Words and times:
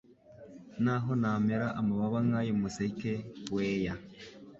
N’aho 0.83 1.11
namera 1.21 1.67
amababa 1.79 2.17
nk’ay’umuseke 2.27 3.13
weya 3.53 3.93